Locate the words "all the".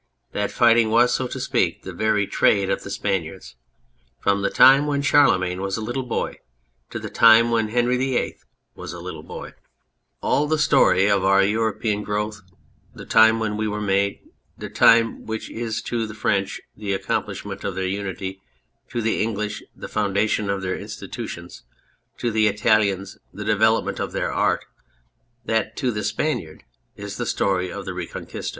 10.19-10.57